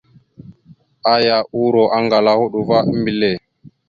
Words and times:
Aya 1.13 1.37
uuro 1.59 1.83
aŋgala 1.97 2.31
a 2.35 2.39
hoɗ 2.39 2.53
va 2.67 2.77
a 2.87 2.91
mbelle. 2.99 3.31